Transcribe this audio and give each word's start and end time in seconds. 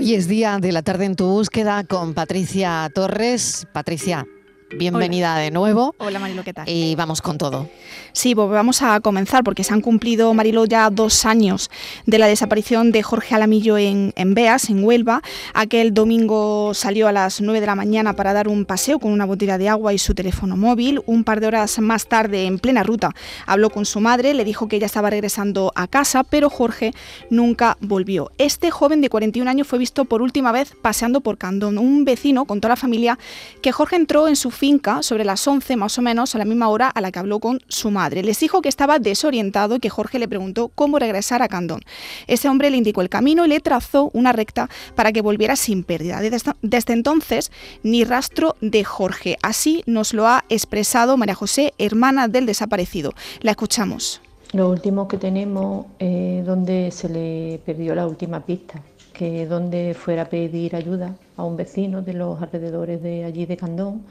Hoy 0.00 0.14
es 0.14 0.28
día 0.28 0.56
de 0.58 0.72
la 0.72 0.80
tarde 0.80 1.04
en 1.04 1.14
tu 1.14 1.26
búsqueda 1.26 1.84
con 1.84 2.14
Patricia 2.14 2.90
Torres. 2.94 3.66
Patricia, 3.70 4.26
Bienvenida 4.72 5.36
de 5.36 5.50
nuevo. 5.50 5.96
Hola 5.98 6.20
Marilo, 6.20 6.44
¿qué 6.44 6.54
tal? 6.54 6.68
Y 6.68 6.94
vamos 6.94 7.20
con 7.20 7.38
todo. 7.38 7.68
Sí, 8.12 8.36
pues 8.36 8.48
vamos 8.50 8.82
a 8.82 9.00
comenzar 9.00 9.42
porque 9.42 9.64
se 9.64 9.74
han 9.74 9.80
cumplido, 9.80 10.32
Marilo, 10.32 10.64
ya 10.64 10.90
dos 10.90 11.24
años 11.24 11.70
de 12.06 12.18
la 12.18 12.28
desaparición 12.28 12.92
de 12.92 13.02
Jorge 13.02 13.34
Alamillo 13.34 13.78
en, 13.78 14.12
en 14.14 14.34
Beas, 14.34 14.70
en 14.70 14.84
Huelva. 14.84 15.22
Aquel 15.54 15.92
domingo 15.92 16.72
salió 16.74 17.08
a 17.08 17.12
las 17.12 17.40
9 17.40 17.60
de 17.60 17.66
la 17.66 17.74
mañana 17.74 18.14
para 18.14 18.32
dar 18.32 18.46
un 18.46 18.64
paseo 18.64 19.00
con 19.00 19.12
una 19.12 19.26
botella 19.26 19.58
de 19.58 19.68
agua 19.68 19.92
y 19.92 19.98
su 19.98 20.14
teléfono 20.14 20.56
móvil. 20.56 21.02
Un 21.06 21.24
par 21.24 21.40
de 21.40 21.48
horas 21.48 21.80
más 21.80 22.06
tarde, 22.06 22.46
en 22.46 22.60
plena 22.60 22.84
ruta, 22.84 23.10
habló 23.46 23.70
con 23.70 23.84
su 23.84 23.98
madre, 23.98 24.34
le 24.34 24.44
dijo 24.44 24.68
que 24.68 24.76
ella 24.76 24.86
estaba 24.86 25.10
regresando 25.10 25.72
a 25.74 25.88
casa, 25.88 26.22
pero 26.22 26.48
Jorge 26.48 26.92
nunca 27.28 27.76
volvió. 27.80 28.30
Este 28.38 28.70
joven 28.70 29.00
de 29.00 29.10
41 29.10 29.50
años 29.50 29.66
fue 29.66 29.80
visto 29.80 30.04
por 30.04 30.22
última 30.22 30.52
vez 30.52 30.74
paseando 30.80 31.20
por 31.20 31.38
Candón. 31.38 31.76
Un 31.76 32.04
vecino 32.04 32.44
contó 32.44 32.68
a 32.68 32.70
la 32.70 32.76
familia 32.76 33.18
que 33.62 33.72
Jorge 33.72 33.96
entró 33.96 34.28
en 34.28 34.36
su 34.36 34.52
finca 34.60 35.02
sobre 35.02 35.24
las 35.24 35.48
11 35.48 35.74
más 35.76 35.98
o 35.98 36.02
menos 36.02 36.34
a 36.34 36.38
la 36.38 36.44
misma 36.44 36.68
hora 36.68 36.90
a 36.90 37.00
la 37.00 37.10
que 37.10 37.18
habló 37.18 37.40
con 37.40 37.60
su 37.68 37.90
madre. 37.90 38.22
Les 38.22 38.38
dijo 38.38 38.60
que 38.60 38.68
estaba 38.68 38.98
desorientado 38.98 39.76
y 39.76 39.80
que 39.80 39.88
Jorge 39.88 40.18
le 40.18 40.28
preguntó 40.28 40.68
cómo 40.74 40.98
regresar 40.98 41.40
a 41.40 41.48
Candón. 41.48 41.80
Ese 42.26 42.46
hombre 42.46 42.68
le 42.68 42.76
indicó 42.76 43.00
el 43.00 43.08
camino 43.08 43.46
y 43.46 43.48
le 43.48 43.60
trazó 43.60 44.10
una 44.12 44.32
recta 44.32 44.68
para 44.94 45.12
que 45.12 45.22
volviera 45.22 45.56
sin 45.56 45.82
pérdida. 45.82 46.20
Desde, 46.20 46.92
entonces, 46.92 47.50
ni 47.82 48.04
rastro 48.04 48.56
de 48.60 48.84
Jorge. 48.84 49.38
Así 49.42 49.82
nos 49.86 50.12
lo 50.12 50.26
ha 50.26 50.44
expresado 50.50 51.16
María 51.16 51.34
José, 51.34 51.72
hermana 51.78 52.28
del 52.28 52.44
desaparecido. 52.44 53.14
La 53.40 53.52
escuchamos. 53.52 54.20
Lo 54.52 54.68
último 54.68 55.08
que 55.08 55.16
tenemos 55.16 55.86
es 55.98 56.44
donde 56.44 56.90
se 56.90 57.08
le 57.08 57.62
perdió 57.64 57.94
la 57.94 58.06
última 58.06 58.44
pista, 58.44 58.82
que 59.14 59.46
donde 59.46 59.94
fuera 59.94 60.22
a 60.22 60.26
pedir 60.26 60.76
ayuda 60.76 61.14
a 61.38 61.44
un 61.44 61.56
vecino 61.56 62.02
de 62.02 62.12
los 62.12 62.42
alrededores 62.42 63.02
de 63.02 63.24
allí 63.24 63.46
de 63.46 63.56
Candón 63.56 64.02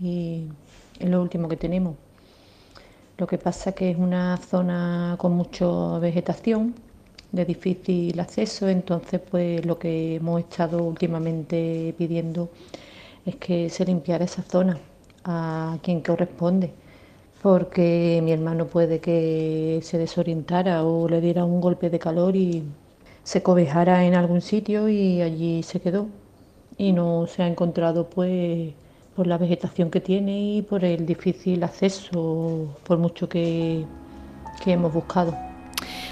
y 0.00 0.46
es 0.98 1.08
lo 1.08 1.22
último 1.22 1.48
que 1.48 1.56
tenemos. 1.56 1.96
Lo 3.16 3.26
que 3.26 3.38
pasa 3.38 3.72
que 3.72 3.90
es 3.90 3.98
una 3.98 4.36
zona 4.36 5.16
con 5.18 5.32
mucha 5.32 5.98
vegetación, 5.98 6.74
de 7.32 7.44
difícil 7.44 8.18
acceso, 8.20 8.68
entonces 8.68 9.20
pues 9.30 9.64
lo 9.66 9.78
que 9.78 10.16
hemos 10.16 10.40
estado 10.40 10.82
últimamente 10.82 11.94
pidiendo 11.98 12.48
es 13.26 13.36
que 13.36 13.68
se 13.70 13.84
limpiara 13.84 14.24
esa 14.24 14.42
zona 14.42 14.78
a 15.24 15.78
quien 15.82 16.00
corresponde, 16.00 16.72
porque 17.42 18.20
mi 18.22 18.32
hermano 18.32 18.66
puede 18.66 19.00
que 19.00 19.80
se 19.82 19.98
desorientara 19.98 20.84
o 20.84 21.08
le 21.08 21.20
diera 21.20 21.44
un 21.44 21.60
golpe 21.60 21.90
de 21.90 21.98
calor 21.98 22.34
y 22.36 22.64
se 23.24 23.42
cobejara 23.42 24.04
en 24.06 24.14
algún 24.14 24.40
sitio 24.40 24.88
y 24.88 25.20
allí 25.20 25.62
se 25.62 25.80
quedó 25.80 26.06
y 26.78 26.92
no 26.92 27.26
se 27.26 27.42
ha 27.42 27.48
encontrado 27.48 28.08
pues 28.08 28.72
por 29.18 29.26
la 29.26 29.36
vegetación 29.36 29.90
que 29.90 30.00
tiene 30.00 30.58
y 30.58 30.62
por 30.62 30.84
el 30.84 31.04
difícil 31.04 31.64
acceso, 31.64 32.72
por 32.84 32.98
mucho 32.98 33.28
que, 33.28 33.84
que 34.62 34.70
hemos 34.70 34.94
buscado. 34.94 35.36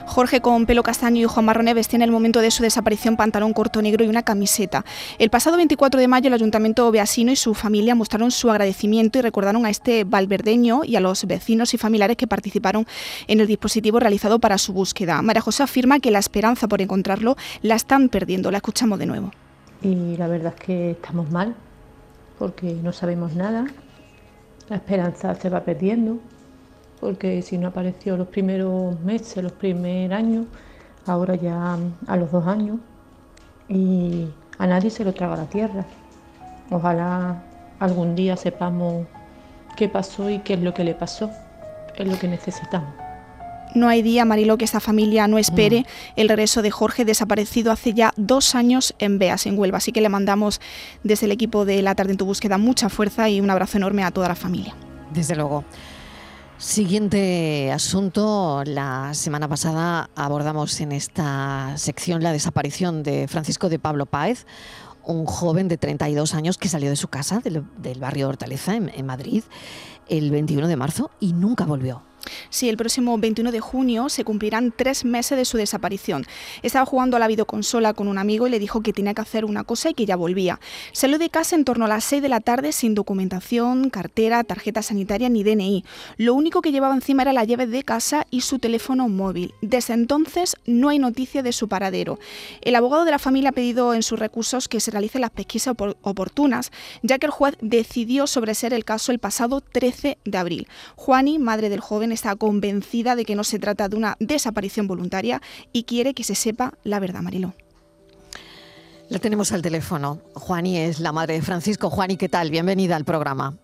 Jorge 0.06 0.40
con 0.40 0.66
pelo 0.66 0.82
castaño 0.82 1.22
y 1.22 1.24
Juan 1.24 1.44
marrón 1.44 1.66
vestían 1.66 2.02
en 2.02 2.08
el 2.08 2.10
momento 2.10 2.40
de 2.40 2.50
su 2.50 2.64
desaparición 2.64 3.16
pantalón 3.16 3.52
corto 3.52 3.80
negro 3.80 4.04
y 4.04 4.08
una 4.08 4.24
camiseta. 4.24 4.84
El 5.20 5.30
pasado 5.30 5.56
24 5.56 6.00
de 6.00 6.08
mayo 6.08 6.26
el 6.26 6.34
Ayuntamiento 6.34 6.90
Beasino 6.90 7.30
y 7.30 7.36
su 7.36 7.54
familia 7.54 7.94
mostraron 7.94 8.32
su 8.32 8.50
agradecimiento 8.50 9.20
y 9.20 9.22
recordaron 9.22 9.64
a 9.66 9.70
este 9.70 10.02
valverdeño 10.02 10.82
y 10.82 10.96
a 10.96 11.00
los 11.00 11.26
vecinos 11.26 11.74
y 11.74 11.78
familiares 11.78 12.16
que 12.16 12.26
participaron 12.26 12.88
en 13.28 13.38
el 13.38 13.46
dispositivo 13.46 14.00
realizado 14.00 14.40
para 14.40 14.58
su 14.58 14.72
búsqueda. 14.72 15.22
María 15.22 15.42
José 15.42 15.62
afirma 15.62 16.00
que 16.00 16.10
la 16.10 16.18
esperanza 16.18 16.66
por 16.66 16.82
encontrarlo 16.82 17.36
la 17.62 17.76
están 17.76 18.08
perdiendo. 18.08 18.50
La 18.50 18.56
escuchamos 18.56 18.98
de 18.98 19.06
nuevo. 19.06 19.30
Y 19.80 20.16
la 20.16 20.26
verdad 20.26 20.54
es 20.58 20.64
que 20.64 20.90
estamos 20.90 21.30
mal, 21.30 21.54
porque 22.38 22.74
no 22.82 22.92
sabemos 22.92 23.34
nada, 23.34 23.66
la 24.68 24.76
esperanza 24.76 25.34
se 25.34 25.48
va 25.48 25.60
perdiendo, 25.60 26.18
porque 27.00 27.42
si 27.42 27.58
no 27.58 27.68
apareció 27.68 28.16
los 28.16 28.28
primeros 28.28 28.98
meses, 29.00 29.42
los 29.42 29.52
primeros 29.52 30.16
años, 30.16 30.46
ahora 31.06 31.34
ya 31.36 31.78
a 32.06 32.16
los 32.16 32.30
dos 32.32 32.46
años, 32.46 32.78
y 33.68 34.26
a 34.58 34.66
nadie 34.66 34.90
se 34.90 35.04
lo 35.04 35.12
traga 35.12 35.36
la 35.36 35.46
tierra. 35.46 35.84
Ojalá 36.70 37.42
algún 37.78 38.14
día 38.14 38.36
sepamos 38.36 39.06
qué 39.76 39.88
pasó 39.88 40.30
y 40.30 40.40
qué 40.40 40.54
es 40.54 40.60
lo 40.60 40.74
que 40.74 40.84
le 40.84 40.94
pasó, 40.94 41.30
es 41.96 42.08
lo 42.08 42.18
que 42.18 42.28
necesitamos. 42.28 43.05
No 43.76 43.90
hay 43.90 44.00
día, 44.00 44.24
Marilo, 44.24 44.56
que 44.56 44.64
esta 44.64 44.80
familia 44.80 45.28
no 45.28 45.36
espere 45.36 45.80
mm. 45.80 45.84
el 46.16 46.28
regreso 46.30 46.62
de 46.62 46.70
Jorge, 46.70 47.04
desaparecido 47.04 47.70
hace 47.70 47.92
ya 47.92 48.14
dos 48.16 48.54
años 48.54 48.94
en 48.98 49.18
Beas, 49.18 49.44
en 49.44 49.58
Huelva. 49.58 49.76
Así 49.76 49.92
que 49.92 50.00
le 50.00 50.08
mandamos 50.08 50.62
desde 51.04 51.26
el 51.26 51.32
equipo 51.32 51.66
de 51.66 51.82
La 51.82 51.94
Tarde 51.94 52.12
en 52.12 52.16
tu 52.16 52.24
Búsqueda 52.24 52.56
mucha 52.56 52.88
fuerza 52.88 53.28
y 53.28 53.38
un 53.38 53.50
abrazo 53.50 53.76
enorme 53.76 54.02
a 54.02 54.10
toda 54.10 54.28
la 54.28 54.34
familia. 54.34 54.74
Desde 55.12 55.36
luego. 55.36 55.62
Siguiente 56.56 57.70
asunto. 57.70 58.62
La 58.64 59.12
semana 59.12 59.46
pasada 59.46 60.08
abordamos 60.16 60.80
en 60.80 60.92
esta 60.92 61.74
sección 61.76 62.22
la 62.22 62.32
desaparición 62.32 63.02
de 63.02 63.28
Francisco 63.28 63.68
de 63.68 63.78
Pablo 63.78 64.06
Páez, 64.06 64.46
un 65.04 65.26
joven 65.26 65.68
de 65.68 65.76
32 65.76 66.32
años 66.32 66.56
que 66.56 66.70
salió 66.70 66.88
de 66.88 66.96
su 66.96 67.08
casa 67.08 67.40
del, 67.44 67.62
barrio 68.00 68.24
de 68.24 68.30
Hortaleza, 68.30 68.74
en 68.74 69.04
Madrid, 69.04 69.44
el 70.08 70.30
21 70.30 70.66
de 70.66 70.76
marzo 70.76 71.10
y 71.20 71.34
nunca 71.34 71.66
volvió. 71.66 72.02
Sí, 72.50 72.68
el 72.68 72.76
próximo 72.76 73.18
21 73.18 73.52
de 73.52 73.60
junio 73.60 74.08
se 74.08 74.24
cumplirán 74.24 74.72
tres 74.76 75.04
meses 75.04 75.38
de 75.38 75.44
su 75.44 75.56
desaparición. 75.56 76.26
Estaba 76.62 76.86
jugando 76.86 77.16
a 77.16 77.20
la 77.20 77.28
videoconsola 77.28 77.94
con 77.94 78.08
un 78.08 78.18
amigo 78.18 78.46
y 78.46 78.50
le 78.50 78.58
dijo 78.58 78.82
que 78.82 78.92
tenía 78.92 79.14
que 79.14 79.22
hacer 79.22 79.44
una 79.44 79.64
cosa 79.64 79.90
y 79.90 79.94
que 79.94 80.06
ya 80.06 80.16
volvía. 80.16 80.60
Salió 80.92 81.18
de 81.18 81.30
casa 81.30 81.56
en 81.56 81.64
torno 81.64 81.84
a 81.84 81.88
las 81.88 82.04
6 82.04 82.22
de 82.22 82.28
la 82.28 82.40
tarde 82.40 82.72
sin 82.72 82.94
documentación, 82.94 83.90
cartera, 83.90 84.44
tarjeta 84.44 84.82
sanitaria 84.82 85.28
ni 85.28 85.44
DNI. 85.44 85.84
Lo 86.16 86.34
único 86.34 86.62
que 86.62 86.72
llevaba 86.72 86.94
encima 86.94 87.22
era 87.22 87.32
la 87.32 87.44
llave 87.44 87.66
de 87.66 87.82
casa 87.82 88.26
y 88.30 88.42
su 88.42 88.58
teléfono 88.58 89.08
móvil. 89.08 89.54
Desde 89.62 89.94
entonces 89.94 90.56
no 90.66 90.88
hay 90.88 90.98
noticia 90.98 91.42
de 91.42 91.52
su 91.52 91.68
paradero. 91.68 92.18
El 92.60 92.74
abogado 92.74 93.04
de 93.04 93.10
la 93.10 93.18
familia 93.18 93.50
ha 93.50 93.52
pedido 93.52 93.94
en 93.94 94.02
sus 94.02 94.18
recursos 94.18 94.68
que 94.68 94.80
se 94.80 94.90
realicen 94.90 95.20
las 95.20 95.30
pesquisas 95.30 95.74
oportunas, 96.02 96.72
ya 97.02 97.18
que 97.18 97.26
el 97.26 97.32
juez 97.32 97.56
decidió 97.60 98.26
sobreser 98.26 98.72
el 98.72 98.84
caso 98.84 99.12
el 99.12 99.18
pasado 99.18 99.60
13 99.60 100.18
de 100.24 100.38
abril. 100.38 100.68
Juani, 100.96 101.38
madre 101.38 101.68
del 101.68 101.80
joven, 101.80 102.12
está 102.16 102.34
convencida 102.34 103.14
de 103.14 103.24
que 103.24 103.36
no 103.36 103.44
se 103.44 103.58
trata 103.58 103.88
de 103.88 103.96
una 103.96 104.16
desaparición 104.18 104.88
voluntaria 104.88 105.40
y 105.72 105.84
quiere 105.84 106.14
que 106.14 106.24
se 106.24 106.34
sepa 106.34 106.72
la 106.82 106.98
verdad, 106.98 107.22
Marilo. 107.22 107.52
La 109.08 109.20
tenemos 109.20 109.52
al 109.52 109.62
teléfono. 109.62 110.18
Juani 110.34 110.78
es 110.78 110.98
la 110.98 111.12
madre 111.12 111.34
de 111.34 111.42
Francisco. 111.42 111.90
Juani, 111.90 112.16
¿qué 112.16 112.28
tal? 112.28 112.50
Bienvenida 112.50 112.96
al 112.96 113.04
programa. 113.04 113.54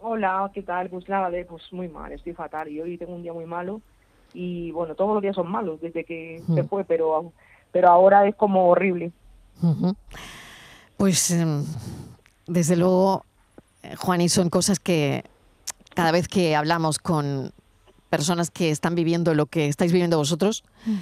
Hola, 0.00 0.50
¿qué 0.54 0.62
tal? 0.62 0.88
Pues 0.88 1.08
nada, 1.08 1.30
pues 1.48 1.62
muy 1.72 1.88
mal, 1.88 2.12
estoy 2.12 2.32
fatal 2.32 2.68
y 2.68 2.80
hoy 2.80 2.96
tengo 2.96 3.14
un 3.14 3.22
día 3.22 3.32
muy 3.32 3.46
malo 3.46 3.80
y 4.34 4.70
bueno, 4.72 4.94
todos 4.94 5.14
los 5.14 5.22
días 5.22 5.34
son 5.34 5.50
malos 5.50 5.80
desde 5.80 6.04
que 6.04 6.42
se 6.46 6.62
hmm. 6.62 6.68
fue, 6.68 6.84
pero, 6.84 7.32
pero 7.72 7.88
ahora 7.88 8.26
es 8.26 8.34
como 8.34 8.68
horrible. 8.68 9.12
Pues 10.96 11.30
em, 11.30 11.64
desde 12.46 12.76
luego, 12.76 13.24
eh, 13.82 13.96
Juani, 13.96 14.28
son 14.28 14.50
cosas 14.50 14.78
que 14.78 15.24
cada 15.94 16.12
vez 16.12 16.28
que 16.28 16.54
hablamos 16.54 16.98
con 16.98 17.52
personas 18.16 18.52
que 18.52 18.70
están 18.70 18.94
viviendo 18.94 19.34
lo 19.34 19.46
que 19.46 19.66
estáis 19.66 19.92
viviendo 19.92 20.16
vosotros, 20.16 20.62
mm. 20.86 20.98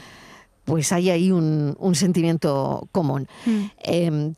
pues 0.64 0.92
hay 0.92 1.10
ahí 1.10 1.30
un, 1.30 1.94
sentimiento 1.94 2.88
común. 2.90 3.26
Mm. 3.44 3.64
Em, 3.84 4.34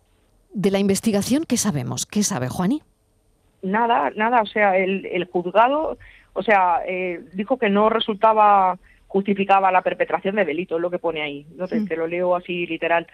de 0.52 0.70
la 0.72 0.80
investigación, 0.80 1.44
¿qué 1.46 1.56
sabemos? 1.56 2.04
¿Qué 2.04 2.24
sabe 2.24 2.48
Juani? 2.48 2.82
Nada, 3.62 4.10
nada, 4.16 4.42
o 4.42 4.46
sea, 4.46 4.76
el, 4.76 5.28
juzgado, 5.30 5.98
o 6.32 6.42
sea, 6.42 6.80
eh, 6.84 7.20
dijo 7.32 7.58
que 7.58 7.70
no 7.70 7.90
resultaba, 7.90 8.76
justificaba 9.06 9.70
la 9.70 9.82
perpetración 9.82 10.34
de 10.34 10.44
delito, 10.44 10.74
es 10.74 10.82
lo 10.82 10.90
que 10.90 10.98
pone 10.98 11.22
ahí, 11.22 11.46
no 11.56 11.68
te, 11.68 11.78
mm. 11.78 11.86
te 11.86 11.96
lo 11.96 12.08
leo 12.08 12.34
así 12.34 12.66
literal, 12.66 13.06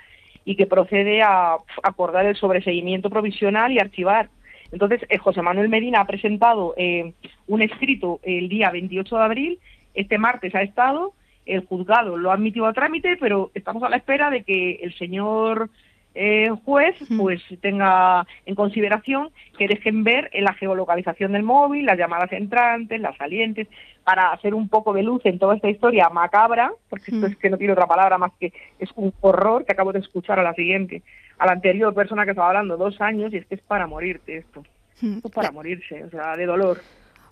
y 0.46 0.56
que 0.56 0.66
procede 0.66 1.20
a 1.20 1.58
acordar 1.82 2.24
el 2.24 2.36
sobreseguimiento 2.36 3.10
provisional 3.10 3.72
y 3.72 3.78
archivar 3.78 4.30
entonces, 4.72 5.00
eh, 5.08 5.18
José 5.18 5.42
Manuel 5.42 5.68
Medina 5.68 6.00
ha 6.00 6.06
presentado 6.06 6.74
eh, 6.76 7.12
un 7.50 7.62
escrito 7.62 8.20
el 8.22 8.48
día 8.48 8.70
28 8.70 9.16
de 9.16 9.22
abril, 9.22 9.58
este 9.92 10.18
martes 10.18 10.54
ha 10.54 10.62
estado, 10.62 11.14
el 11.46 11.66
juzgado 11.66 12.16
lo 12.16 12.30
ha 12.30 12.34
admitido 12.34 12.66
a 12.66 12.72
trámite, 12.72 13.16
pero 13.18 13.50
estamos 13.54 13.82
a 13.82 13.88
la 13.88 13.96
espera 13.96 14.30
de 14.30 14.44
que 14.44 14.74
el 14.82 14.94
señor 14.96 15.68
eh, 16.14 16.50
juez 16.64 16.94
pues 17.16 17.42
tenga 17.60 18.24
en 18.46 18.54
consideración 18.54 19.30
que 19.58 19.66
dejen 19.66 20.04
ver 20.04 20.30
la 20.32 20.54
geolocalización 20.54 21.32
del 21.32 21.42
móvil, 21.42 21.86
las 21.86 21.98
llamadas 21.98 22.32
entrantes, 22.32 23.00
las 23.00 23.16
salientes, 23.16 23.66
para 24.04 24.30
hacer 24.32 24.54
un 24.54 24.68
poco 24.68 24.92
de 24.92 25.02
luz 25.02 25.20
en 25.24 25.40
toda 25.40 25.56
esta 25.56 25.70
historia 25.70 26.08
macabra, 26.08 26.72
porque 26.88 27.10
esto 27.12 27.26
es 27.26 27.36
que 27.36 27.50
no 27.50 27.58
tiene 27.58 27.72
otra 27.72 27.88
palabra 27.88 28.16
más 28.16 28.30
que 28.38 28.52
es 28.78 28.90
un 28.94 29.12
horror 29.20 29.64
que 29.64 29.72
acabo 29.72 29.92
de 29.92 29.98
escuchar 29.98 30.38
a 30.38 30.44
la 30.44 30.54
siguiente 30.54 31.02
a 31.38 31.46
la 31.46 31.52
anterior 31.52 31.92
persona 31.94 32.24
que 32.24 32.30
estaba 32.30 32.48
hablando, 32.48 32.76
dos 32.76 33.00
años, 33.00 33.32
y 33.32 33.38
es 33.38 33.46
que 33.46 33.56
es 33.56 33.62
para 33.62 33.88
morirte 33.88 34.36
esto. 34.36 34.62
Hmm. 35.00 35.18
Es 35.24 35.32
para 35.32 35.50
morirse, 35.50 36.04
o 36.04 36.10
sea, 36.10 36.36
de 36.36 36.46
dolor. 36.46 36.78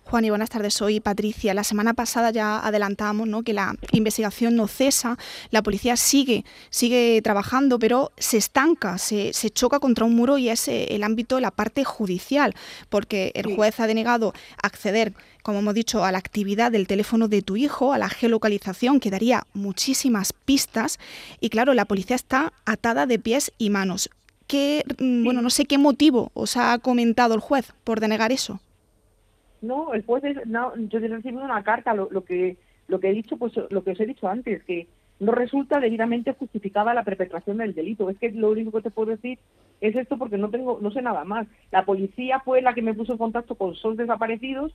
Juan 0.09 0.25
y 0.25 0.31
buenas 0.31 0.49
tardes. 0.49 0.73
Soy 0.73 0.99
Patricia. 0.99 1.53
La 1.53 1.63
semana 1.63 1.93
pasada 1.93 2.31
ya 2.31 2.65
adelantamos 2.65 3.27
¿no? 3.27 3.43
que 3.43 3.53
la 3.53 3.75
investigación 3.91 4.55
no 4.55 4.67
cesa, 4.67 5.19
la 5.51 5.61
policía 5.61 5.97
sigue, 5.97 6.45
sigue 6.71 7.21
trabajando, 7.21 7.77
pero 7.77 8.11
se 8.17 8.37
estanca, 8.37 8.97
se, 8.97 9.33
se 9.33 9.51
choca 9.51 9.79
contra 9.79 10.05
un 10.05 10.15
muro 10.15 10.39
y 10.39 10.49
es 10.49 10.67
eh, 10.67 10.95
el 10.95 11.03
ámbito 11.03 11.35
de 11.35 11.41
la 11.41 11.51
parte 11.51 11.83
judicial, 11.83 12.55
porque 12.89 13.31
el 13.35 13.55
juez 13.55 13.79
ha 13.79 13.85
denegado 13.85 14.33
acceder 14.63 15.13
como 15.43 15.59
hemos 15.59 15.73
dicho, 15.73 16.03
a 16.03 16.11
la 16.11 16.17
actividad 16.17 16.71
del 16.71 16.85
teléfono 16.85 17.27
de 17.27 17.41
tu 17.41 17.55
hijo, 17.55 17.93
a 17.93 17.97
la 17.97 18.09
geolocalización, 18.09 18.99
que 18.99 19.09
daría 19.09 19.47
muchísimas 19.53 20.33
pistas. 20.33 20.99
Y 21.39 21.49
claro, 21.49 21.73
la 21.73 21.85
policía 21.85 22.17
está 22.17 22.51
atada 22.65 23.05
de 23.05 23.19
pies 23.19 23.51
y 23.57 23.69
manos. 23.69 24.09
¿Qué, 24.47 24.83
mm, 24.99 25.23
bueno, 25.23 25.41
no 25.41 25.49
sé 25.49 25.65
qué 25.65 25.77
motivo 25.77 26.29
os 26.33 26.57
ha 26.57 26.77
comentado 26.79 27.33
el 27.35 27.39
juez 27.39 27.71
por 27.83 27.99
denegar 27.99 28.31
eso? 28.31 28.59
No, 29.61 29.93
el 29.93 30.05
juez, 30.05 30.23
no, 30.45 30.73
yo 30.75 30.99
he 30.99 31.07
recibido 31.07 31.43
una 31.43 31.63
carta, 31.63 31.93
lo, 31.93 32.23
que 32.23 32.57
lo 32.87 32.99
que 32.99 33.09
he 33.09 33.13
dicho, 33.13 33.37
pues 33.37 33.53
lo 33.69 33.83
que 33.83 33.91
os 33.91 33.99
he 33.99 34.05
dicho 34.05 34.27
antes, 34.27 34.63
que 34.63 34.87
no 35.19 35.33
resulta 35.33 35.79
debidamente 35.79 36.33
justificada 36.33 36.93
la 36.93 37.03
perpetración 37.03 37.57
del 37.57 37.75
delito. 37.75 38.09
Es 38.09 38.17
que 38.17 38.31
lo 38.31 38.51
único 38.51 38.71
que 38.71 38.83
te 38.83 38.91
puedo 38.91 39.11
decir 39.11 39.37
es 39.81 39.95
esto 39.95 40.17
porque 40.17 40.37
no 40.37 40.49
tengo, 40.49 40.79
no 40.81 40.91
sé 40.91 41.01
nada 41.01 41.23
más. 41.25 41.47
La 41.71 41.85
policía 41.85 42.39
fue 42.39 42.61
la 42.61 42.73
que 42.73 42.81
me 42.81 42.93
puso 42.93 43.13
en 43.13 43.17
contacto 43.17 43.55
con 43.55 43.75
SOS 43.75 43.97
desaparecidos, 43.97 44.73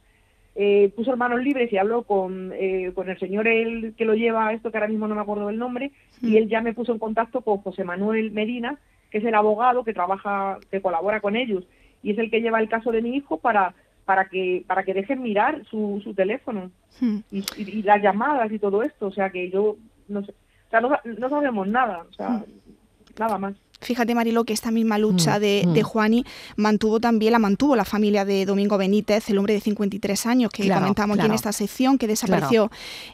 eh, 0.56 0.92
puso 0.94 1.16
manos 1.16 1.42
libres 1.42 1.72
y 1.72 1.78
habló 1.78 2.02
con, 2.02 2.52
eh, 2.54 2.92
con 2.94 3.08
el 3.08 3.18
señor 3.18 3.48
el 3.48 3.94
que 3.96 4.04
lo 4.04 4.14
lleva 4.14 4.48
a 4.48 4.52
esto, 4.52 4.70
que 4.70 4.76
ahora 4.76 4.88
mismo 4.88 5.08
no 5.08 5.14
me 5.14 5.22
acuerdo 5.22 5.48
del 5.48 5.58
nombre, 5.58 5.90
y 6.20 6.36
él 6.36 6.48
ya 6.48 6.60
me 6.60 6.74
puso 6.74 6.92
en 6.92 6.98
contacto 6.98 7.40
con 7.40 7.58
José 7.58 7.82
Manuel 7.84 8.30
Medina, 8.30 8.78
que 9.10 9.18
es 9.18 9.24
el 9.24 9.34
abogado 9.34 9.82
que 9.82 9.94
trabaja, 9.94 10.58
que 10.70 10.80
colabora 10.80 11.20
con 11.20 11.36
ellos, 11.36 11.64
y 12.02 12.12
es 12.12 12.18
el 12.18 12.30
que 12.30 12.40
lleva 12.40 12.60
el 12.60 12.68
caso 12.68 12.92
de 12.92 13.02
mi 13.02 13.16
hijo 13.16 13.38
para 13.38 13.74
para 14.04 14.26
que 14.26 14.64
para 14.66 14.84
que 14.84 14.94
dejen 14.94 15.22
mirar 15.22 15.64
su, 15.66 16.00
su 16.02 16.14
teléfono 16.14 16.70
hmm. 17.00 17.18
y, 17.30 17.82
las 17.82 18.02
llamadas 18.02 18.50
y 18.52 18.58
todo 18.58 18.82
esto 18.82 19.06
o 19.06 19.12
sea 19.12 19.30
que 19.30 19.50
yo 19.50 19.76
no 20.08 20.24
sé 20.24 20.32
o 20.32 20.70
sea 20.70 20.80
no, 20.80 20.90
no 21.18 21.28
sabemos 21.28 21.66
nada 21.68 22.06
o 22.08 22.12
sea 22.12 22.28
hmm. 22.30 22.44
nada 23.18 23.38
más 23.38 23.54
Fíjate, 23.80 24.14
Marilo, 24.14 24.44
que 24.44 24.52
esta 24.52 24.70
misma 24.70 24.98
lucha 24.98 25.38
mm, 25.38 25.40
de, 25.40 25.64
mm. 25.66 25.82
Juani 25.82 26.24
mantuvo 26.56 27.00
también, 27.00 27.32
la 27.32 27.38
mantuvo 27.38 27.76
la 27.76 27.84
familia 27.84 28.24
de 28.24 28.46
Domingo 28.46 28.78
Benítez, 28.78 29.28
el 29.28 29.38
hombre 29.38 29.54
de 29.54 29.60
53 29.60 30.26
años 30.26 30.50
que 30.50 30.68
comentamos 30.68 31.18
aquí 31.18 31.26
en 31.26 31.32
esta 31.32 31.52
sección, 31.52 31.98
que 31.98 32.06
desapareció 32.06 32.70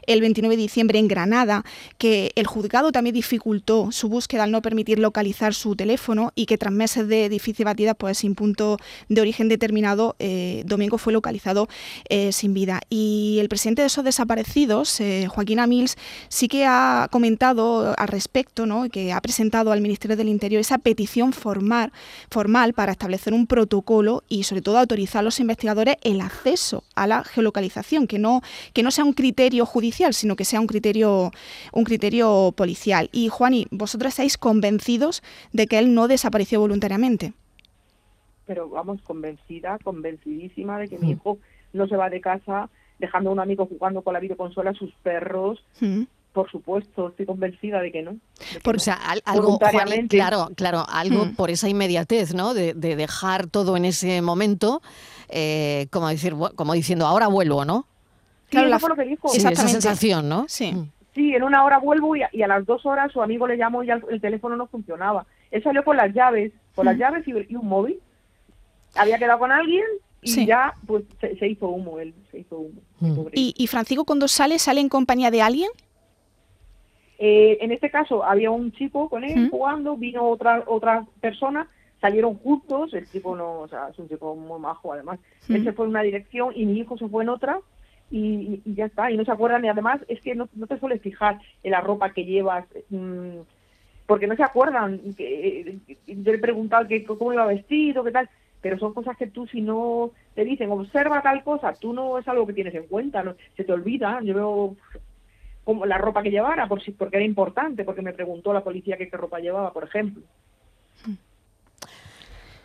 el 0.07 0.21
29 0.21 0.55
de 0.55 0.61
diciembre 0.61 0.99
en 0.99 1.07
Granada, 1.07 1.63
que 1.97 2.31
el 2.35 2.47
juzgado 2.47 2.91
también 2.91 3.13
dificultó 3.13 3.91
su 3.91 4.07
búsqueda 4.07 4.43
al 4.43 4.51
no 4.51 4.61
permitir 4.61 4.99
localizar 4.99 5.53
su 5.53 5.75
teléfono 5.75 6.31
y 6.35 6.45
que 6.45 6.57
tras 6.57 6.73
meses 6.73 7.07
de 7.07 7.27
difícil 7.29 7.65
batida, 7.65 7.93
pues 7.93 8.19
sin 8.19 8.35
punto 8.35 8.77
de 9.09 9.21
origen 9.21 9.49
determinado, 9.49 10.15
eh, 10.19 10.63
Domingo 10.65 10.97
fue 10.97 11.11
localizado 11.11 11.67
eh, 12.09 12.31
sin 12.31 12.53
vida. 12.53 12.81
Y 12.89 13.37
el 13.41 13.49
presidente 13.49 13.81
de 13.81 13.87
esos 13.87 14.05
desaparecidos, 14.05 14.99
eh, 15.01 15.27
Joaquín 15.27 15.59
Amils, 15.59 15.97
sí 16.29 16.47
que 16.47 16.65
ha 16.65 17.07
comentado 17.11 17.93
al 17.97 18.07
respecto, 18.07 18.65
¿no? 18.65 18.89
que 18.89 19.11
ha 19.11 19.21
presentado 19.21 19.71
al 19.71 19.81
Ministerio 19.81 20.15
del 20.15 20.29
Interior 20.29 20.50
esa 20.59 20.77
petición 20.77 21.33
formal, 21.33 21.91
formal 22.29 22.73
para 22.73 22.91
establecer 22.91 23.33
un 23.33 23.47
protocolo 23.47 24.23
y 24.27 24.43
sobre 24.43 24.61
todo 24.61 24.77
autorizar 24.77 25.19
a 25.19 25.23
los 25.23 25.39
investigadores 25.39 25.97
el 26.03 26.21
acceso 26.21 26.83
a 26.95 27.07
la 27.07 27.23
geolocalización, 27.23 28.07
que 28.07 28.19
no, 28.19 28.41
que 28.73 28.83
no 28.83 28.91
sea 28.91 29.05
un 29.05 29.13
criterio 29.13 29.65
judicial, 29.65 30.13
sino 30.13 30.35
que 30.35 30.45
sea 30.45 30.59
un 30.59 30.67
criterio, 30.67 31.31
un 31.71 31.83
criterio 31.83 32.53
policial. 32.55 33.09
Y 33.11 33.29
Juani, 33.29 33.67
vosotros 33.71 34.09
estáis 34.09 34.37
convencidos 34.37 35.23
de 35.53 35.67
que 35.67 35.79
él 35.79 35.93
no 35.93 36.07
desapareció 36.07 36.59
voluntariamente. 36.59 37.33
Pero 38.45 38.69
vamos, 38.69 39.01
convencida, 39.01 39.77
convencidísima 39.83 40.79
de 40.79 40.89
que 40.89 40.97
mi 40.97 41.07
mm. 41.07 41.11
hijo 41.11 41.37
no 41.73 41.87
se 41.87 41.95
va 41.95 42.09
de 42.09 42.21
casa 42.21 42.69
dejando 42.99 43.29
a 43.29 43.33
un 43.33 43.39
amigo 43.39 43.65
jugando 43.65 44.01
con 44.01 44.13
la 44.13 44.19
videoconsola, 44.19 44.73
sus 44.73 44.91
perros, 45.03 45.63
mm. 45.79 46.03
Por 46.33 46.49
supuesto, 46.49 47.09
estoy 47.09 47.25
convencida 47.25 47.81
de 47.81 47.91
que 47.91 48.03
no. 48.03 48.15
por, 48.63 48.77
O 48.77 48.79
sea, 48.79 48.97
algo, 49.25 49.59
claro, 50.07 50.49
claro, 50.55 50.85
algo 50.87 51.25
hmm. 51.25 51.35
por 51.35 51.51
esa 51.51 51.67
inmediatez, 51.67 52.33
¿no? 52.33 52.53
De, 52.53 52.73
dejar 52.73 53.47
todo 53.47 53.75
en 53.75 53.83
ese 53.83 54.21
momento, 54.21 54.81
eh, 55.27 55.87
como 55.91 56.07
decir, 56.07 56.33
como 56.55 56.73
diciendo, 56.73 57.05
ahora 57.05 57.27
vuelvo, 57.27 57.65
¿no? 57.65 57.85
Claro, 58.49 58.69
la, 58.69 58.79
fue 58.79 58.89
lo 58.89 58.95
que 58.95 59.03
dijo. 59.03 59.33
esa 59.33 59.53
sensación, 59.55 60.29
¿no? 60.29 60.45
Sí. 60.47 60.71
Hmm. 60.71 60.89
Sí, 61.13 61.35
en 61.35 61.43
una 61.43 61.65
hora 61.65 61.79
vuelvo 61.79 62.15
y 62.15 62.23
a, 62.23 62.47
las 62.47 62.65
dos 62.65 62.85
horas 62.85 63.11
su 63.11 63.21
amigo 63.21 63.45
le 63.45 63.57
llamó 63.57 63.83
y 63.83 63.89
el, 63.89 64.21
teléfono 64.21 64.55
no 64.55 64.67
funcionaba. 64.67 65.25
Él 65.51 65.61
salió 65.61 65.83
con 65.83 65.97
las 65.97 66.13
llaves, 66.13 66.53
con 66.73 66.85
las 66.85 66.95
hmm. 66.95 66.99
llaves 66.99 67.27
y, 67.27 67.55
un 67.55 67.67
móvil. 67.67 67.99
Había 68.95 69.17
quedado 69.17 69.39
con 69.39 69.51
alguien 69.51 69.83
y 70.21 70.45
ya 70.45 70.75
pues 70.87 71.03
se, 71.19 71.47
hizo 71.47 71.67
humo 71.67 71.99
él, 71.99 72.13
se 72.31 72.39
hizo 72.39 72.57
humo. 72.57 73.29
¿Y, 73.33 73.53
¿Y 73.57 73.67
Francisco 73.67 74.05
cuando 74.05 74.29
sale, 74.29 74.59
sale 74.59 74.79
en 74.79 74.87
compañía 74.87 75.31
de 75.31 75.41
alguien? 75.41 75.69
Eh, 77.23 77.59
en 77.61 77.71
este 77.71 77.91
caso 77.91 78.23
había 78.23 78.49
un 78.49 78.71
chico 78.71 79.07
con 79.07 79.23
él 79.23 79.47
jugando, 79.51 79.95
vino 79.95 80.27
otra 80.27 80.63
otra 80.65 81.05
persona, 81.19 81.67
salieron 82.01 82.33
juntos, 82.33 82.95
el 82.95 83.07
chico 83.11 83.35
no, 83.35 83.59
o 83.59 83.67
sea, 83.67 83.89
es 83.89 83.99
un 83.99 84.09
chico 84.09 84.35
muy 84.35 84.59
majo 84.59 84.91
además, 84.91 85.19
él 85.47 85.63
se 85.63 85.71
fue 85.71 85.85
en 85.85 85.91
una 85.91 86.01
dirección 86.01 86.51
y 86.55 86.65
mi 86.65 86.79
hijo 86.79 86.97
se 86.97 87.07
fue 87.07 87.21
en 87.21 87.29
otra 87.29 87.59
y, 88.09 88.63
ya 88.65 88.85
está, 88.85 89.11
y 89.11 89.17
no 89.17 89.23
se 89.23 89.31
acuerdan 89.31 89.63
y 89.63 89.69
además 89.69 90.01
es 90.07 90.19
que 90.21 90.33
no, 90.33 90.47
te 90.47 90.79
sueles 90.79 90.99
fijar 90.99 91.39
en 91.61 91.73
la 91.73 91.81
ropa 91.81 92.11
que 92.11 92.25
llevas, 92.25 92.65
mm, 92.89 93.41
porque 94.07 94.25
no 94.25 94.35
se 94.35 94.43
acuerdan, 94.43 94.99
que, 95.15 95.77
yo 96.07 96.31
le 96.31 96.37
he 96.37 96.39
preguntado 96.39 96.87
que, 96.87 97.03
cómo 97.03 97.33
iba 97.33 97.45
vestido, 97.45 98.03
qué 98.03 98.09
tal, 98.09 98.31
pero 98.61 98.79
son 98.79 98.95
cosas 98.95 99.15
que 99.15 99.27
tú 99.27 99.45
si 99.45 99.61
no 99.61 100.09
te 100.33 100.43
dicen 100.43 100.71
observa 100.71 101.21
tal 101.21 101.43
cosa, 101.43 101.73
tú 101.73 101.93
no 101.93 102.17
es 102.17 102.27
algo 102.27 102.47
que 102.47 102.53
tienes 102.53 102.73
en 102.73 102.87
cuenta, 102.87 103.21
no, 103.21 103.35
se 103.55 103.63
te 103.63 103.71
olvida, 103.71 104.21
yo 104.23 104.33
veo 104.33 104.75
como 105.63 105.85
la 105.85 105.97
ropa 105.97 106.23
que 106.23 106.31
llevara, 106.31 106.67
por 106.67 106.81
si, 106.83 106.91
porque 106.91 107.17
era 107.17 107.25
importante, 107.25 107.83
porque 107.83 108.01
me 108.01 108.13
preguntó 108.13 108.53
la 108.53 108.63
policía 108.63 108.97
qué, 108.97 109.09
ropa 109.11 109.39
llevaba, 109.39 109.71
por 109.73 109.83
ejemplo. 109.83 110.23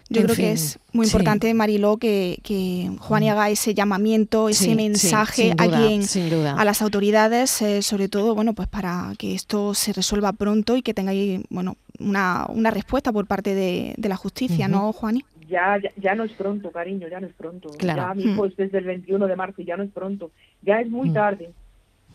Yo 0.09 0.23
creo 0.23 0.37
que 0.37 0.53
es 0.53 0.79
muy 0.93 1.07
importante, 1.07 1.53
Mariló, 1.53 1.97
que, 1.97 2.39
que 2.45 2.91
Juan 3.01 3.25
mm. 3.25 3.29
haga 3.29 3.51
ese 3.51 3.75
llamamiento, 3.75 4.49
ese 4.49 4.77
mensaje 4.77 5.53
a 5.59 6.65
las 6.65 6.81
autoridades, 6.81 7.61
eh, 7.61 7.83
sobre 7.83 8.09
todo, 8.09 8.35
bueno, 8.35 8.53
pues 8.53 8.69
para 8.69 9.13
que 9.19 9.35
esto 9.35 9.75
se 9.75 9.93
resuelva 9.93 10.33
pronto 10.33 10.77
y 10.77 10.83
que 10.83 10.95
tengáis, 10.95 11.41
bueno, 11.51 11.77
una, 11.99 12.47
una 12.49 12.71
respuesta 12.71 13.11
por 13.11 13.27
parte 13.27 13.57
de, 13.57 13.95
de 13.97 14.09
la 14.09 14.17
justicia, 14.17 14.69
¿no, 14.69 14.93
Juani? 14.93 15.25
Ya, 15.49 15.79
ya, 15.97 16.15
no 16.15 16.25
es 16.25 16.33
pronto, 16.33 16.71
cariño, 16.71 17.09
ya 17.09 17.21
no 17.21 17.27
es 17.27 17.35
pronto. 17.35 17.71
Ya 17.79 18.15
mi 18.15 18.25
hijo 18.25 18.47
es 18.47 18.57
desde 18.57 18.79
el 18.79 18.85
21 18.85 19.27
de 19.27 19.37
marzo 19.37 19.63
y 19.63 19.65
ya 19.65 19.77
no 19.77 19.83
es 19.83 19.91
pronto. 19.91 20.31
Ya 20.63 20.81
es 20.81 20.89
muy 20.89 21.11
mm. 21.11 21.15
tarde 21.15 21.51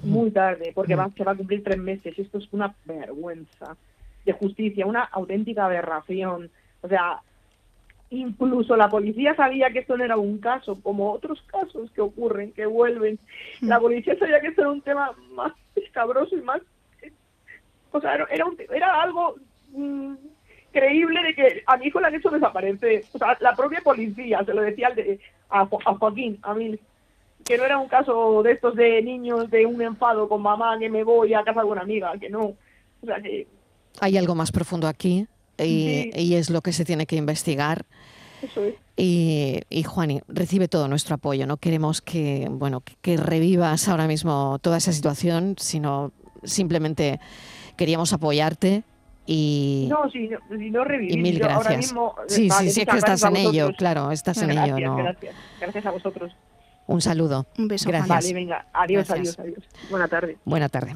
muy 0.04 0.32
tarde, 0.32 0.72
porque 0.74 0.96
va, 0.96 1.10
se 1.16 1.24
va 1.24 1.34
a 1.34 1.36
cumplir 1.36 1.64
tres 1.64 1.78
meses. 1.78 2.18
Esto 2.18 2.38
es 2.38 2.48
una 2.52 2.74
vergüenza 2.86 3.76
de 4.26 4.34
justicia, 4.34 4.86
una 4.86 5.04
auténtica 5.04 5.66
aberración. 5.66 6.50
O 6.82 6.88
sea, 6.88 7.22
incluso 8.10 8.76
la 8.76 8.90
policía 8.90 9.36
sabía 9.36 9.72
que 9.72 9.80
esto 9.80 9.98
no 9.98 10.04
era 10.04 10.18
un 10.18 10.38
caso, 10.40 10.80
como 10.82 11.12
otros 11.12 11.42
casos 11.44 11.92
que 11.92 12.02
ocurren, 12.02 12.52
que 12.52 12.66
vuelven. 12.66 13.20
La 13.62 13.80
policía 13.80 14.18
sabía 14.18 14.42
que 14.42 14.48
esto 14.48 14.62
era 14.62 14.72
un 14.72 14.82
tema 14.82 15.12
más 15.34 15.54
escabroso 15.76 16.36
y 16.36 16.42
más... 16.42 16.62
O 17.92 18.00
sea, 18.00 18.16
era, 18.16 18.48
era 18.70 19.02
algo 19.02 19.36
mm, 19.74 20.14
creíble 20.72 21.22
de 21.24 21.36
que 21.36 21.64
a 21.66 21.78
mi 21.78 21.88
hijo 21.88 22.00
le 22.00 22.08
han 22.08 22.16
hecho 22.16 22.30
desaparecer. 22.30 23.04
O 23.14 23.18
sea, 23.18 23.38
la 23.40 23.56
propia 23.56 23.82
policía, 23.82 24.44
se 24.46 24.54
lo 24.54 24.62
decía 24.62 24.88
al 24.88 24.96
de, 24.96 25.20
a, 25.50 25.62
a 25.62 25.96
Joaquín, 25.96 26.40
a 26.44 26.54
mí 26.54 26.80
que 27.52 27.58
no 27.58 27.66
era 27.66 27.78
un 27.78 27.90
caso 27.90 28.42
de 28.44 28.54
estos 28.54 28.76
de 28.76 29.02
niños 29.02 29.52
de 29.52 29.66
un 29.66 29.82
enfado 29.82 30.30
con 30.30 30.42
mamá 30.42 30.80
que 30.80 30.90
me 30.90 31.04
voy 31.04 31.34
a 31.34 31.44
casa 31.44 31.60
de 31.60 31.68
una 31.68 31.82
amiga, 31.82 32.14
que 32.18 32.30
no. 32.30 32.44
O 32.46 33.06
sea 33.06 33.22
que... 33.22 33.46
Hay 34.00 34.18
algo 34.18 34.36
más 34.36 34.54
profundo 34.54 34.88
aquí 34.88 35.28
y, 35.58 36.34
es 36.34 36.50
lo 36.50 36.62
que 36.62 36.72
se 36.72 36.86
tiene 36.86 37.06
que 37.06 37.18
investigar. 37.18 37.86
Eso 38.42 38.64
es. 38.64 38.76
Y, 38.96 39.60
y 39.70 39.84
Juani, 39.84 40.22
recibe 40.30 40.70
todo 40.70 40.88
nuestro 40.88 41.16
apoyo. 41.16 41.46
No 41.46 41.58
queremos 41.58 42.02
que, 42.02 42.48
bueno, 42.50 42.84
que, 43.02 43.18
revivas 43.18 43.90
ahora 43.90 44.08
mismo 44.08 44.58
toda 44.60 44.78
esa 44.78 44.94
situación, 44.94 45.56
sino 45.58 46.14
simplemente 46.44 47.20
queríamos 47.76 48.14
apoyarte 48.14 48.84
y, 49.26 49.88
no, 49.90 50.10
si 50.10 50.30
no, 50.30 50.40
si 50.58 50.72
no 50.72 50.84
revivir, 50.86 51.18
y 51.18 51.22
mil 51.22 51.40
gracias. 51.40 51.94
sí, 52.28 52.50
sí, 52.50 52.70
sí, 52.70 52.82
es 52.82 52.88
que 52.88 52.98
estás 52.98 53.24
en 53.24 53.36
ello, 53.36 53.72
claro, 53.78 54.12
estás 54.12 54.42
en 54.42 54.52
ello. 54.52 54.80
¿no? 54.80 54.96
Gracias, 54.96 55.36
gracias 55.60 55.86
a 55.86 55.92
vosotros. 55.92 56.34
Un 56.92 57.02
saludo. 57.02 57.46
Un 57.58 57.68
beso. 57.68 57.90
Gracias. 57.90 58.10
Vale, 58.10 58.34
venga. 58.34 58.66
Adiós, 58.74 59.10
adiós, 59.10 59.40
adiós. 59.40 59.64
Buena 59.90 60.08
tarde. 60.08 60.38
Buena 60.46 60.70
tarde. 60.70 60.96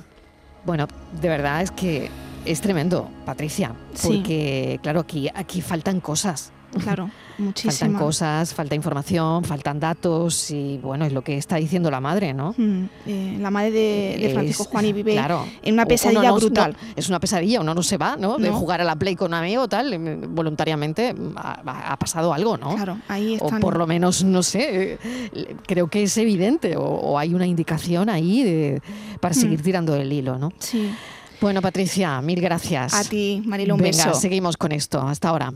Bueno, 0.66 0.88
de 1.22 1.30
verdad 1.30 1.62
es 1.62 1.72
que 1.72 2.10
es 2.44 2.62
tremendo, 2.62 3.10
Patricia, 3.26 3.74
porque 4.04 4.80
claro, 4.82 5.02
aquí, 5.02 5.30
aquí 5.34 5.62
faltan 5.62 6.00
cosas. 6.00 6.52
Claro, 6.84 7.10
muchísima. 7.38 7.72
Faltan 7.80 7.94
cosas, 7.94 8.54
falta 8.54 8.76
información, 8.76 9.44
faltan 9.44 9.80
datos 9.80 10.52
y 10.52 10.78
bueno, 10.82 11.06
es 11.06 11.14
lo 11.14 11.22
que 11.24 11.38
está 11.38 11.56
diciendo 11.58 11.90
la 11.92 12.00
madre, 12.02 12.34
¿no? 12.34 12.54
Mm, 12.58 12.84
eh, 13.08 13.38
la 13.40 13.52
madre 13.52 13.72
de, 13.72 14.18
de 14.20 14.30
Francisco 14.34 14.64
Es- 14.64 14.70
Juan 14.70 14.86
y 14.86 14.94
vive 14.94 15.14
claro. 15.14 15.46
en 15.62 15.74
una 15.74 15.86
pesadilla 15.86 16.30
no- 16.30 16.36
brutal. 16.36 16.72
no- 16.74 16.94
es 16.96 17.08
una 17.10 17.20
pesadilla, 17.20 17.62
uno 17.62 17.74
no 17.74 17.84
se 17.84 17.98
va, 17.98 18.16
¿no? 18.18 18.38
De 18.38 18.50
No. 18.50 18.58
jugar 18.58 18.82
a 18.82 18.84
la 18.84 18.96
play 18.96 19.16
con 19.16 19.28
un 19.30 19.36
amigo, 19.36 19.68
tal, 19.68 19.94
eh, 19.94 20.20
voluntariamente 20.28 21.16
ha, 21.36 21.92
ha 21.94 21.98
pasado 21.98 22.34
algo, 22.34 22.58
¿no? 22.58 22.76
Claro, 22.76 22.98
ahí 23.08 23.38
O 23.40 23.46
están. 23.46 23.60
por 23.60 23.78
lo 23.78 23.88
menos, 23.88 24.24
no 24.24 24.44
sé, 24.44 24.98
eh, 25.34 25.56
creo 25.68 25.88
que 25.88 26.04
es 26.04 26.18
evidente, 26.18 26.76
o, 26.78 26.84
o 26.84 27.18
hay 27.20 27.34
una 27.34 27.46
indicación 27.48 28.10
ahí 28.10 28.44
de, 28.44 28.82
para 29.20 29.34
Mm. 29.34 29.40
seguir 29.40 29.62
tirando 29.62 29.94
del 29.94 30.12
hilo, 30.12 30.38
¿no? 30.38 30.52
Sí. 30.60 30.92
Bueno, 31.42 31.62
Patricia, 31.62 32.22
mil 32.22 32.40
gracias. 32.40 32.94
A 32.94 33.04
ti, 33.04 33.42
Marilo, 33.46 33.76
un 33.76 33.82
Venga, 33.82 34.06
beso. 34.08 34.14
seguimos 34.20 34.56
con 34.58 34.72
esto. 34.72 35.02
Hasta 35.02 35.30
ahora. 35.30 35.54